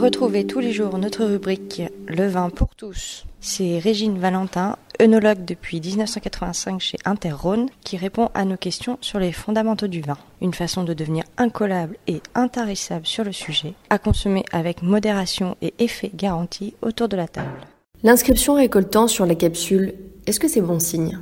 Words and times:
Retrouvez 0.00 0.46
tous 0.46 0.60
les 0.60 0.70
jours 0.70 0.96
notre 0.96 1.24
rubrique 1.24 1.82
Le 2.06 2.28
vin 2.28 2.50
pour 2.50 2.76
tous. 2.76 3.24
C'est 3.40 3.80
Régine 3.80 4.16
Valentin, 4.16 4.76
œnologue 5.02 5.44
depuis 5.44 5.80
1985 5.80 6.80
chez 6.80 6.98
Interrhône, 7.04 7.68
qui 7.82 7.96
répond 7.96 8.30
à 8.32 8.44
nos 8.44 8.56
questions 8.56 8.98
sur 9.00 9.18
les 9.18 9.32
fondamentaux 9.32 9.88
du 9.88 10.00
vin. 10.00 10.16
Une 10.40 10.54
façon 10.54 10.84
de 10.84 10.94
devenir 10.94 11.24
incollable 11.36 11.96
et 12.06 12.22
intarissable 12.36 13.06
sur 13.06 13.24
le 13.24 13.32
sujet, 13.32 13.74
à 13.90 13.98
consommer 13.98 14.44
avec 14.52 14.84
modération 14.84 15.56
et 15.62 15.74
effet 15.80 16.12
garanti 16.14 16.74
autour 16.80 17.08
de 17.08 17.16
la 17.16 17.26
table. 17.26 17.66
L'inscription 18.04 18.54
récoltant 18.54 19.08
sur 19.08 19.26
la 19.26 19.34
capsule, 19.34 19.94
est-ce 20.28 20.38
que 20.38 20.46
c'est 20.46 20.60
bon 20.60 20.78
signe? 20.78 21.18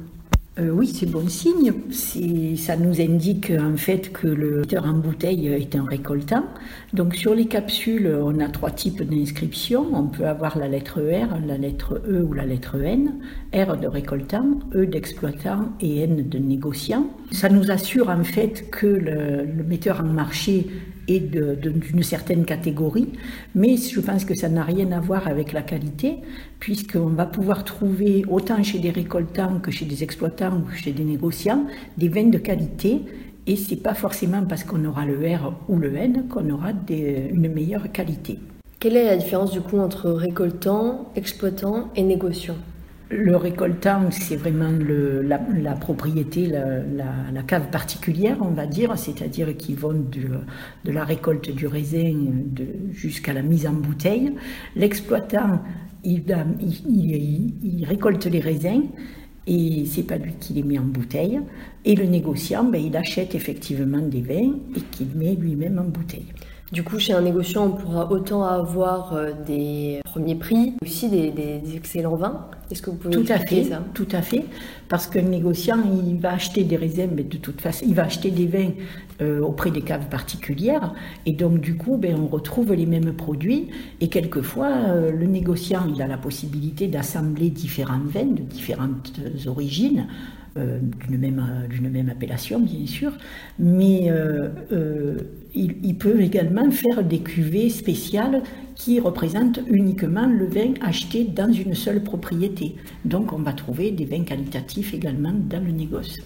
Euh, 0.59 0.71
oui, 0.71 0.87
c'est 0.87 1.05
bon 1.05 1.29
signe. 1.29 1.71
Ça 2.57 2.77
nous 2.77 3.01
indique 3.03 3.53
en 3.61 3.77
fait 3.77 4.11
que 4.11 4.27
le 4.27 4.63
litre 4.63 4.83
en 4.87 4.95
bouteille 4.95 5.49
est 5.49 5.77
un 5.77 5.85
récoltant. 5.85 6.45
Donc 6.95 7.15
sur 7.15 7.35
les 7.35 7.45
capsules, 7.45 8.19
on 8.23 8.41
a 8.41 8.49
trois 8.49 8.71
types 8.71 9.03
d'inscription. 9.03 9.87
On 9.93 10.05
peut 10.05 10.27
avoir 10.27 10.57
la 10.57 10.67
lettre 10.67 11.03
R, 11.03 11.39
la 11.47 11.59
lettre 11.59 12.01
E 12.09 12.23
ou 12.23 12.33
la 12.33 12.47
lettre 12.47 12.77
N. 12.81 13.17
R 13.55 13.77
de 13.77 13.87
récoltant, 13.87 14.59
E 14.75 14.87
d'exploitant 14.87 15.73
et 15.81 16.01
N 16.01 16.27
de 16.27 16.39
négociant. 16.39 17.07
Ça 17.33 17.51
nous 17.51 17.71
assure 17.71 18.09
en 18.09 18.25
fait 18.25 18.71
que 18.71 18.87
le, 18.87 19.63
metteur 19.63 20.01
en 20.01 20.05
marché 20.05 20.67
et 21.09 21.21
d'une 21.21 22.03
certaine 22.03 22.45
catégorie, 22.45 23.13
mais 23.55 23.77
je 23.77 24.01
pense 24.01 24.25
que 24.25 24.35
ça 24.35 24.49
n'a 24.49 24.65
rien 24.65 24.91
à 24.91 24.99
voir 24.99 25.29
avec 25.29 25.53
la 25.53 25.63
qualité, 25.63 26.17
puisqu'on 26.59 27.11
va 27.11 27.27
pouvoir 27.27 27.65
trouver, 27.65 28.25
autant 28.29 28.61
chez 28.63 28.81
des 28.81 28.91
récoltants 28.91 29.61
que 29.61 29.71
chez 29.71 29.85
des 29.85 30.03
exploitants 30.03 30.46
ou 30.55 30.71
chez 30.71 30.93
des 30.93 31.05
négociants, 31.05 31.67
des 31.97 32.09
vins 32.09 32.29
de 32.29 32.39
qualité, 32.39 33.03
et 33.47 33.57
c'est 33.57 33.77
pas 33.77 33.95
forcément 33.95 34.43
parce 34.45 34.65
qu'on 34.65 34.85
aura 34.85 35.05
le 35.05 35.17
R 35.17 35.53
ou 35.69 35.77
le 35.77 35.95
N 35.95 36.27
qu'on 36.29 36.51
aura 36.51 36.73
une 36.89 37.53
meilleure 37.53 37.91
qualité. 37.93 38.39
Quelle 38.81 38.97
est 38.97 39.05
la 39.05 39.17
différence 39.17 39.53
du 39.53 39.61
coup 39.61 39.79
entre 39.79 40.11
récoltant, 40.11 41.11
exploitant 41.17 41.91
et 41.97 42.03
négociant? 42.03 42.57
Le 43.09 43.37
récoltant, 43.37 44.11
c'est 44.11 44.35
vraiment 44.35 44.69
la, 45.23 45.73
propriété, 45.75 46.49
la, 46.49 47.43
cave 47.47 47.71
particulière, 47.71 48.39
on 48.41 48.51
va 48.51 48.67
dire, 48.67 48.99
c'est-à-dire 48.99 49.57
qu'ils 49.57 49.77
vont 49.77 49.95
de, 49.95 50.91
la 50.91 51.05
récolte 51.05 51.49
du 51.53 51.69
raisin 51.69 52.17
jusqu'à 52.91 53.33
la 53.33 53.43
mise 53.43 53.69
en 53.69 53.75
bouteille. 53.75 54.33
L'exploitant, 54.75 55.63
il, 56.03 56.25
récolte 57.89 58.27
les 58.27 58.41
raisins 58.41 58.83
et 59.47 59.85
c'est 59.87 60.03
pas 60.03 60.19
lui 60.19 60.33
qui 60.41 60.55
les 60.55 60.63
met 60.63 60.79
en 60.79 60.85
bouteille. 60.85 61.41
Et 61.85 61.95
le 61.95 62.05
négociant, 62.05 62.65
ben, 62.65 62.83
il 62.85 62.97
achète 62.97 63.35
effectivement 63.35 64.03
des 64.03 64.21
vins 64.21 64.55
et 64.77 64.81
qu'il 64.91 65.09
met 65.15 65.35
lui-même 65.35 65.79
en 65.79 65.85
bouteille. 65.85 66.27
Du 66.73 66.83
coup, 66.83 66.99
chez 66.99 67.13
un 67.13 67.21
négociant, 67.21 67.67
on 67.67 67.71
pourra 67.71 68.11
autant 68.11 68.43
avoir 68.43 69.15
euh, 69.15 69.31
des 69.47 70.01
premiers 70.05 70.35
prix, 70.35 70.75
aussi 70.83 71.09
des, 71.09 71.63
excellents 71.77 72.17
vins. 72.17 72.49
Est-ce 72.73 72.83
que 72.83 72.91
vous 72.91 72.97
pouvez 72.97 73.15
tout 73.15 73.33
à 73.33 73.39
fait, 73.39 73.63
ça? 73.63 73.85
Tout 73.95 74.09
à 74.11 74.21
fait, 74.21 74.45
parce 74.89 75.07
qu'un 75.07 75.23
négociant, 75.23 75.79
il 76.05 76.17
va 76.17 76.33
acheter 76.33 76.65
des 76.65 76.75
raisins, 76.75 77.11
mais 77.15 77.23
de 77.23 77.37
toute 77.37 77.61
façon, 77.61 77.85
il 77.87 77.95
va 77.95 78.05
acheter 78.05 78.33
des 78.33 78.47
vins 78.47 78.73
euh, 79.23 79.41
auprès 79.41 79.71
des 79.71 79.83
caves 79.83 80.09
particulières, 80.09 80.93
et 81.25 81.33
donc 81.33 81.61
du 81.61 81.77
coup, 81.77 81.99
ben, 81.99 82.17
on 82.21 82.27
retrouve 82.27 82.73
les 82.73 82.87
mêmes 82.87 83.13
produits, 83.13 83.69
et 84.01 84.09
quelquefois, 84.09 84.73
euh, 84.89 85.13
le 85.13 85.27
négociant, 85.27 85.87
il 85.95 86.03
a 86.03 86.09
la 86.09 86.19
possibilité 86.19 86.89
d'assembler 86.89 87.51
différents 87.51 88.01
vins 88.05 88.25
de 88.25 88.43
différentes 88.43 89.13
origines. 89.47 90.09
D'une 90.57 91.19
même, 91.19 91.69
même 91.81 92.09
appellation, 92.09 92.61
bien 92.61 92.87
sûr, 92.87 93.13
mais 93.59 94.11
il, 95.55 95.99
peut 95.99 96.21
également 96.21 96.71
faire 96.71 97.03
des 97.03 97.21
cuvées 97.21 97.71
spéciales 97.71 98.43
qui 98.75 99.01
représentent 99.01 99.61
uniquement 99.67 100.27
le 100.27 100.47
vin 100.47 100.75
acheté 100.81 101.25
dans 101.25 101.53
une 101.53 101.75
seule 101.75 102.03
propriété. 102.03 102.77
Donc 103.05 103.33
on 103.33 103.39
va 103.39 103.53
trouver 103.53 103.91
des 103.91 104.05
vins 104.05 104.25
qualitatifs 104.25 104.95
également 104.95 105.33
dans 105.33 105.65
le 105.65 105.73
négoce. 105.73 106.19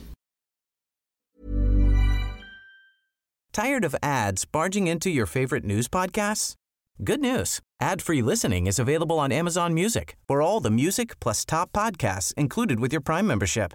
Tired 3.53 3.85
of 3.85 3.97
ads 4.01 4.45
barging 4.45 4.89
into 4.89 5.11
your 5.11 5.27
favorite 5.27 5.65
news 5.65 5.89
podcasts? 5.89 6.55
Good 7.03 7.21
news. 7.21 7.61
Ad-free 7.81 8.23
listening 8.23 8.67
is 8.67 8.79
available 8.79 9.19
on 9.19 9.33
Amazon 9.33 9.75
Music. 9.75 10.17
For 10.29 10.41
all 10.43 10.61
the 10.61 10.71
music 10.71 11.19
plus 11.19 11.45
top 11.45 11.73
podcasts 11.73 12.33
included 12.37 12.79
with 12.79 12.93
your 12.93 13.01
Prime 13.01 13.27
membership. 13.27 13.75